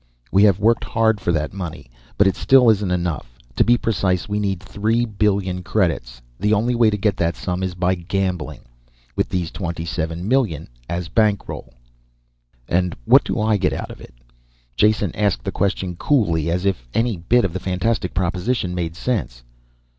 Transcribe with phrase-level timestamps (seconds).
[0.31, 3.37] "We have worked hard for that money but it still isn't enough.
[3.55, 6.23] To be precise, we need three billion credits.
[6.39, 8.61] The only way to get that sum is by gambling
[9.15, 11.75] with these twenty seven million as bankroll."
[12.67, 14.15] "And what do I get out of it?"
[14.75, 19.43] Jason asked the question coolly, as if any bit of the fantastic proposition made sense.